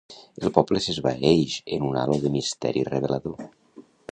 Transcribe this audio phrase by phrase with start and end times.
[0.45, 3.49] El poble s'esvaeix en un halo de misteri revelador